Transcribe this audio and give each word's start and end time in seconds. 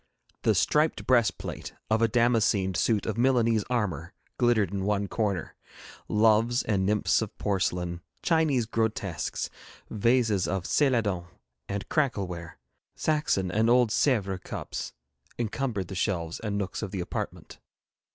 The 0.41 0.55
striped 0.55 1.05
breastplate 1.05 1.75
of 1.91 2.01
a 2.01 2.07
damascened 2.07 2.75
suit 2.75 3.05
of 3.05 3.19
Milanese 3.19 3.63
armour 3.69 4.15
glittered 4.39 4.71
in 4.71 4.83
one 4.83 5.07
corner; 5.07 5.55
loves 6.07 6.63
and 6.63 6.87
nymphs 6.87 7.21
of 7.21 7.37
porcelain, 7.37 8.01
Chinese 8.23 8.65
grotesques, 8.65 9.51
vases 9.91 10.47
of 10.47 10.63
céladon 10.63 11.27
and 11.69 11.87
crackleware, 11.87 12.57
Saxon 12.95 13.51
and 13.51 13.69
old 13.69 13.91
Sèvres 13.91 14.43
cups 14.43 14.93
encumbered 15.37 15.87
the 15.87 15.93
shelves 15.93 16.39
and 16.39 16.57
nooks 16.57 16.81
of 16.81 16.89
the 16.89 16.99
apartment. 16.99 17.59